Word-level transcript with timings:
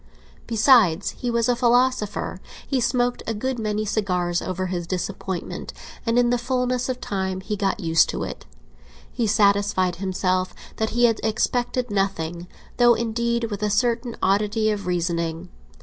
Besides, 0.47 1.11
he 1.11 1.29
was 1.29 1.47
a 1.47 1.55
philosopher; 1.55 2.39
he 2.67 2.81
smoked 2.81 3.21
a 3.27 3.35
good 3.35 3.59
many 3.59 3.85
cigars 3.85 4.41
over 4.41 4.65
his 4.65 4.87
disappointment, 4.87 5.73
and 6.07 6.17
in 6.17 6.31
the 6.31 6.39
fulness 6.39 6.89
of 6.89 6.99
time 6.99 7.39
he 7.41 7.55
got 7.55 7.79
used 7.79 8.09
to 8.09 8.23
it. 8.23 8.47
He 9.11 9.27
satisfied 9.27 9.97
himself 9.97 10.55
that 10.77 10.89
he 10.97 11.03
had 11.05 11.19
expected 11.23 11.91
nothing, 11.91 12.47
though, 12.77 12.95
indeed, 12.95 13.51
with 13.51 13.61
a 13.61 13.69
certain 13.69 14.17
oddity 14.23 14.71
of 14.71 14.87
reasoning. 14.87 15.49